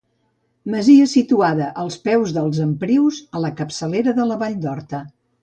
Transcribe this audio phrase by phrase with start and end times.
[0.75, 5.05] Masia situada als peus dels Emprius, a la capçalera de la vall d'Horta.